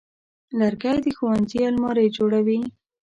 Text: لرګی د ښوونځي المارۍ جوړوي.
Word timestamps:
لرګی 0.59 0.97
د 1.03 1.07
ښوونځي 1.17 1.59
المارۍ 1.69 2.07
جوړوي. 2.17 2.59